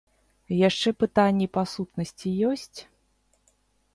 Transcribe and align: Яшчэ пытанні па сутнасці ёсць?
Яшчэ 0.67 0.89
пытанні 1.01 1.47
па 1.57 1.63
сутнасці 1.73 2.29
ёсць? 2.53 2.79